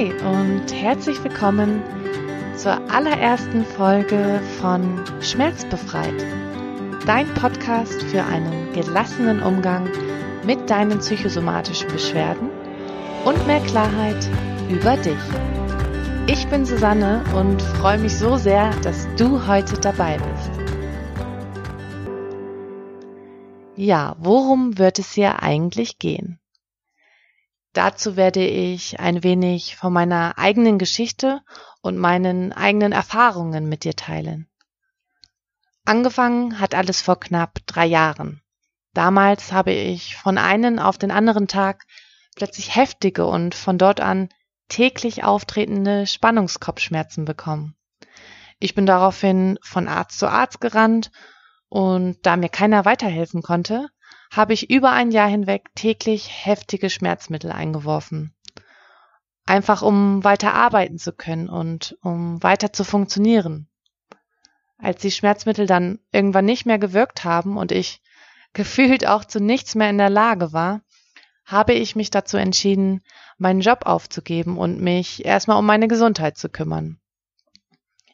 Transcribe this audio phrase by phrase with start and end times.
[0.00, 1.82] Hi und herzlich willkommen
[2.56, 6.24] zur allerersten Folge von Schmerzbefreit,
[7.04, 9.90] dein Podcast für einen gelassenen Umgang
[10.42, 12.48] mit deinen psychosomatischen Beschwerden
[13.26, 14.26] und mehr Klarheit
[14.70, 15.20] über dich.
[16.28, 20.50] Ich bin Susanne und freue mich so sehr, dass du heute dabei bist.
[23.76, 26.40] Ja, worum wird es hier eigentlich gehen?
[27.72, 31.40] Dazu werde ich ein wenig von meiner eigenen Geschichte
[31.82, 34.48] und meinen eigenen Erfahrungen mit dir teilen.
[35.84, 38.42] Angefangen hat alles vor knapp drei Jahren.
[38.92, 41.84] Damals habe ich von einem auf den anderen Tag
[42.34, 44.28] plötzlich heftige und von dort an
[44.68, 47.76] täglich auftretende Spannungskopfschmerzen bekommen.
[48.58, 51.10] Ich bin daraufhin von Arzt zu Arzt gerannt
[51.68, 53.88] und da mir keiner weiterhelfen konnte,
[54.30, 58.32] habe ich über ein Jahr hinweg täglich heftige Schmerzmittel eingeworfen.
[59.44, 63.68] Einfach um weiter arbeiten zu können und um weiter zu funktionieren.
[64.78, 68.00] Als die Schmerzmittel dann irgendwann nicht mehr gewirkt haben und ich
[68.52, 70.80] gefühlt auch zu nichts mehr in der Lage war,
[71.44, 73.02] habe ich mich dazu entschieden,
[73.38, 77.00] meinen Job aufzugeben und mich erstmal um meine Gesundheit zu kümmern.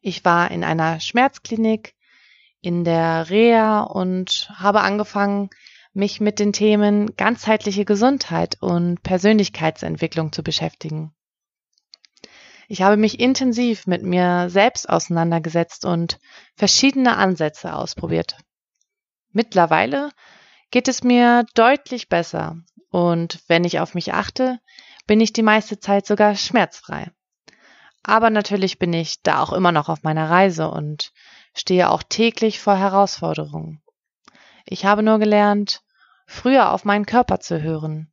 [0.00, 1.94] Ich war in einer Schmerzklinik,
[2.60, 5.50] in der Reha und habe angefangen,
[5.94, 11.14] mich mit den Themen ganzheitliche Gesundheit und Persönlichkeitsentwicklung zu beschäftigen.
[12.66, 16.18] Ich habe mich intensiv mit mir selbst auseinandergesetzt und
[16.56, 18.36] verschiedene Ansätze ausprobiert.
[19.32, 20.10] Mittlerweile
[20.70, 22.56] geht es mir deutlich besser
[22.90, 24.58] und wenn ich auf mich achte,
[25.06, 27.10] bin ich die meiste Zeit sogar schmerzfrei.
[28.02, 31.12] Aber natürlich bin ich da auch immer noch auf meiner Reise und
[31.54, 33.82] stehe auch täglich vor Herausforderungen.
[34.66, 35.82] Ich habe nur gelernt,
[36.26, 38.12] früher auf meinen Körper zu hören,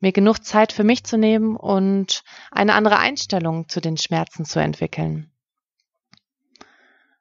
[0.00, 4.60] mir genug Zeit für mich zu nehmen und eine andere Einstellung zu den Schmerzen zu
[4.60, 5.30] entwickeln.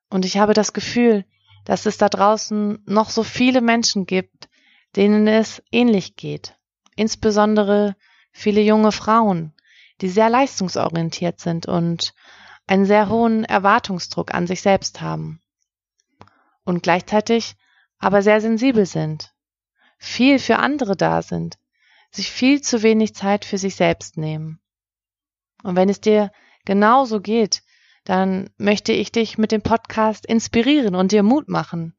[0.10, 1.26] Und ich habe das Gefühl,
[1.66, 4.50] dass es da draußen noch so viele Menschen gibt,
[4.96, 6.56] denen es ähnlich geht.
[6.96, 7.96] Insbesondere
[8.32, 9.54] viele junge Frauen,
[10.02, 12.14] die sehr leistungsorientiert sind und
[12.68, 15.42] einen sehr hohen Erwartungsdruck an sich selbst haben.
[16.64, 17.56] Und gleichzeitig
[17.98, 19.33] aber sehr sensibel sind
[20.04, 21.58] viel für andere da sind,
[22.12, 24.60] sich viel zu wenig Zeit für sich selbst nehmen.
[25.64, 26.32] Und wenn es dir
[26.66, 27.64] genauso geht,
[28.04, 31.96] dann möchte ich dich mit dem Podcast inspirieren und dir Mut machen,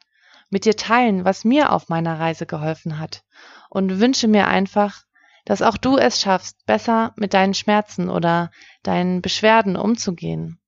[0.50, 3.25] mit dir teilen, was mir auf meiner Reise geholfen hat
[3.70, 5.03] und wünsche mir einfach,
[5.47, 8.50] dass auch du es schaffst, besser mit deinen Schmerzen oder
[8.82, 10.60] deinen Beschwerden umzugehen,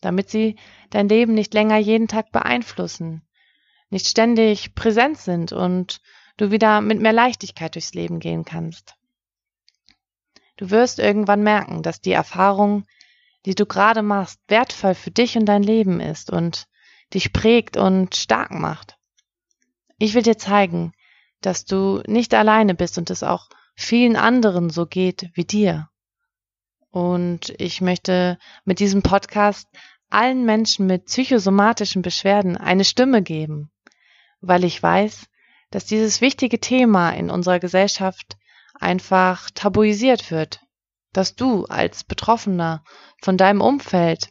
[0.00, 0.56] damit sie
[0.90, 3.26] dein Leben nicht länger jeden Tag beeinflussen,
[3.90, 6.00] nicht ständig präsent sind und
[6.36, 8.96] du wieder mit mehr Leichtigkeit durchs Leben gehen kannst.
[10.56, 12.86] Du wirst irgendwann merken, dass die Erfahrung,
[13.44, 16.66] die du gerade machst, wertvoll für dich und dein Leben ist und
[17.12, 18.96] dich prägt und stark macht.
[19.98, 20.92] Ich will dir zeigen,
[21.40, 25.88] dass du nicht alleine bist und es auch vielen anderen so geht wie dir.
[26.90, 29.68] Und ich möchte mit diesem Podcast
[30.10, 33.70] allen Menschen mit psychosomatischen Beschwerden eine Stimme geben,
[34.40, 35.26] weil ich weiß,
[35.74, 38.36] dass dieses wichtige Thema in unserer Gesellschaft
[38.78, 40.60] einfach tabuisiert wird,
[41.12, 42.84] dass du als Betroffener
[43.20, 44.28] von deinem Umfeld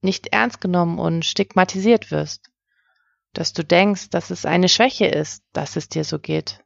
[0.00, 2.50] nicht ernst genommen und stigmatisiert wirst,
[3.34, 6.64] dass du denkst, dass es eine Schwäche ist, dass es dir so geht.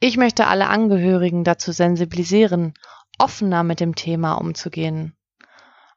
[0.00, 2.74] Ich möchte alle Angehörigen dazu sensibilisieren,
[3.16, 5.16] offener mit dem Thema umzugehen,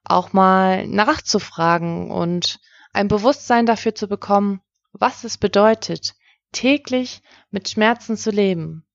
[0.04, 2.60] auch mal nachzufragen und
[2.94, 6.14] ein Bewusstsein dafür zu bekommen, was es bedeutet,
[6.56, 7.22] täglich
[7.52, 8.86] mit Schmerzen zu leben,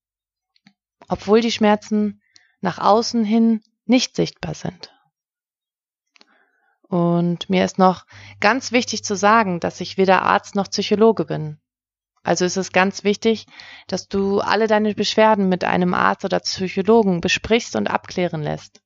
[1.07, 2.21] obwohl die Schmerzen
[2.59, 4.93] nach außen hin nicht sichtbar sind.
[6.81, 8.05] Und mir ist noch
[8.41, 11.61] ganz wichtig zu sagen, dass ich weder Arzt noch Psychologe bin.
[12.23, 13.47] Also ist es ganz wichtig,
[13.87, 18.81] dass du alle deine Beschwerden mit einem Arzt oder Psychologen besprichst und abklären lässt.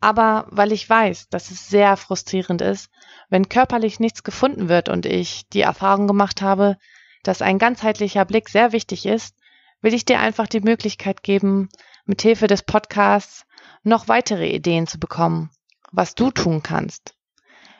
[0.00, 2.90] Aber weil ich weiß, dass es sehr frustrierend ist,
[3.30, 6.76] wenn körperlich nichts gefunden wird und ich die Erfahrung gemacht habe,
[7.24, 9.34] dass ein ganzheitlicher Blick sehr wichtig ist,
[9.80, 11.68] will ich dir einfach die Möglichkeit geben,
[12.06, 13.46] mit Hilfe des Podcasts
[13.82, 15.50] noch weitere Ideen zu bekommen,
[15.90, 17.16] was du tun kannst.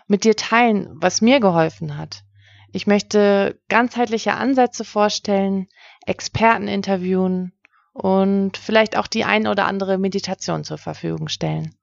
[0.07, 2.25] Mit dir teilen, was mir geholfen hat.
[2.73, 5.69] Ich möchte ganzheitliche Ansätze vorstellen,
[6.07, 7.53] Experten interviewen
[7.93, 11.75] und vielleicht auch die ein oder andere Meditation zur Verfügung stellen.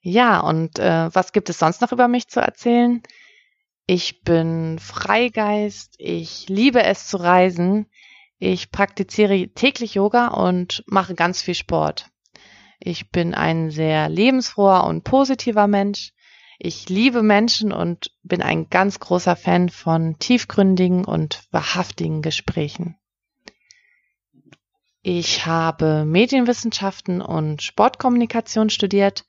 [0.00, 3.02] Ja, und äh, was gibt es sonst noch über mich zu erzählen?
[3.88, 7.86] Ich bin Freigeist, ich liebe es zu reisen,
[8.38, 12.10] ich praktiziere täglich Yoga und mache ganz viel Sport.
[12.80, 16.12] Ich bin ein sehr lebensfroher und positiver Mensch.
[16.58, 22.96] Ich liebe Menschen und bin ein ganz großer Fan von tiefgründigen und wahrhaftigen Gesprächen.
[25.02, 29.24] Ich habe Medienwissenschaften und Sportkommunikation studiert,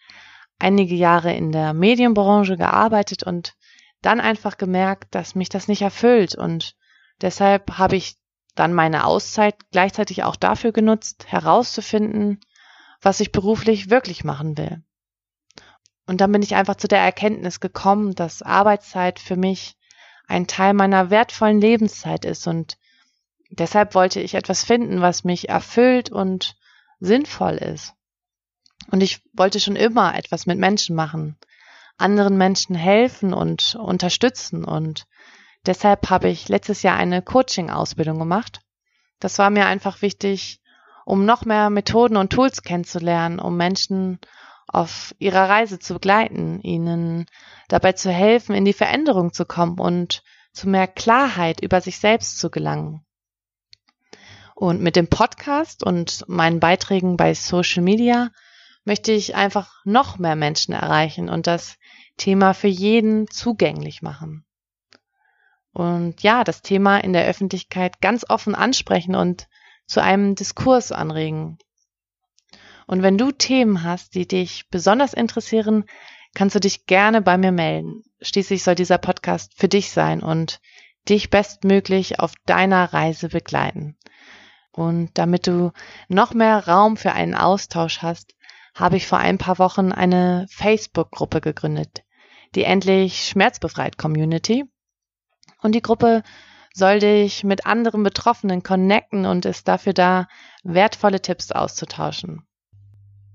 [0.58, 3.54] einige Jahre in der Medienbranche gearbeitet und
[4.02, 6.76] dann einfach gemerkt, dass mich das nicht erfüllt und
[7.22, 8.18] deshalb habe ich
[8.56, 12.40] dann meine Auszeit gleichzeitig auch dafür genutzt, herauszufinden,
[13.02, 14.84] was ich beruflich wirklich machen will.
[16.06, 19.78] Und dann bin ich einfach zu der Erkenntnis gekommen, dass Arbeitszeit für mich
[20.28, 22.78] ein Teil meiner wertvollen Lebenszeit ist und
[23.50, 26.56] deshalb wollte ich etwas finden, was mich erfüllt und
[27.00, 27.94] sinnvoll ist.
[28.92, 31.38] Und ich wollte schon immer etwas mit Menschen machen,
[31.98, 35.06] anderen Menschen helfen und unterstützen und
[35.66, 38.62] deshalb habe ich letztes Jahr eine Coaching-Ausbildung gemacht.
[39.20, 40.62] Das war mir einfach wichtig,
[41.06, 44.20] um noch mehr Methoden und Tools kennenzulernen, um Menschen
[44.68, 47.26] auf ihrer Reise zu begleiten, ihnen
[47.70, 52.40] dabei zu helfen, in die Veränderung zu kommen und zu mehr Klarheit über sich selbst
[52.40, 53.06] zu gelangen.
[54.56, 58.30] Und mit dem Podcast und meinen Beiträgen bei Social Media
[58.88, 61.76] möchte ich einfach noch mehr Menschen erreichen und das
[62.16, 64.46] Thema für jeden zugänglich machen.
[65.74, 69.50] Und ja, das Thema in der Öffentlichkeit ganz offen ansprechen und
[69.88, 71.58] zu einem Diskurs anregen.
[72.88, 75.84] Und wenn du Themen hast, die dich besonders interessieren,
[76.34, 78.04] kannst du dich gerne bei mir melden.
[78.22, 80.62] Schließlich soll dieser Podcast für dich sein und
[81.10, 83.98] dich bestmöglich auf deiner Reise begleiten.
[84.72, 85.74] Und damit du
[86.08, 88.37] noch mehr Raum für einen Austausch hast,
[88.78, 92.04] habe ich vor ein paar Wochen eine Facebook-Gruppe gegründet,
[92.56, 94.66] die endlich schmerzbefreit Community.
[95.62, 96.22] Und die Gruppe
[96.74, 100.28] soll dich mit anderen Betroffenen connecten und ist dafür da,
[100.64, 102.48] wertvolle Tipps auszutauschen.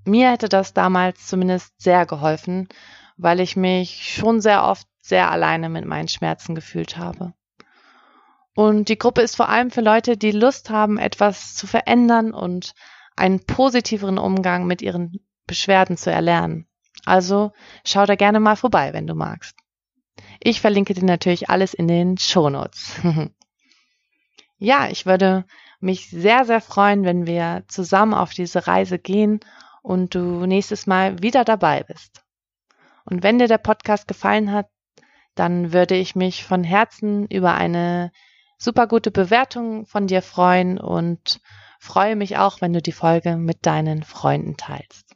[0.05, 2.69] Mir hätte das damals zumindest sehr geholfen,
[3.17, 7.35] weil ich mich schon sehr oft sehr alleine mit meinen Schmerzen gefühlt habe.
[8.55, 12.75] Und die Gruppe ist vor allem für Leute, die Lust haben, etwas zu verändern und
[13.17, 16.67] einen positiveren Umgang mit ihren Beschwerden zu erlernen.
[17.05, 17.53] Also
[17.85, 19.55] schau da gerne mal vorbei, wenn du magst.
[20.41, 22.95] Ich verlinke dir natürlich alles in den Shownotes.
[24.59, 25.45] ja, ich würde
[25.79, 29.41] mich sehr, sehr freuen, wenn wir zusammen auf diese Reise gehen
[29.83, 32.23] und du nächstes Mal wieder dabei bist.
[33.05, 34.71] Und wenn dir der Podcast gefallen hat,
[35.35, 38.11] dann würde ich mich von Herzen über eine
[38.57, 41.41] super gute Bewertung von dir freuen und
[41.79, 45.12] freue mich auch, wenn du die Folge mit deinen Freunden teilst.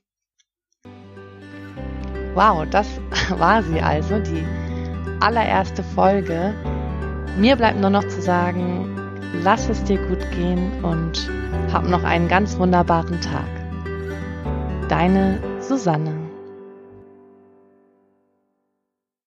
[2.37, 2.87] Wow, das
[3.38, 4.44] war sie also, die
[5.21, 6.53] allererste Folge.
[7.38, 8.94] Mir bleibt nur noch zu sagen,
[9.43, 11.31] lass es dir gut gehen und
[11.73, 13.47] hab noch einen ganz wunderbaren Tag.
[14.91, 16.25] Deine Susanne.